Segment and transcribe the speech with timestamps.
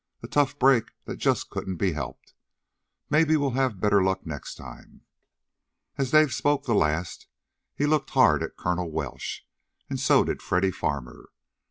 [0.23, 2.33] "A tough break that just couldn't be helped.
[3.11, 5.01] Maybe we'll have better luck next time."
[5.95, 7.27] As Dave spoke the last
[7.75, 9.41] he looked hard at Colonel Welsh,
[9.91, 11.29] and so did Freddy Farmer.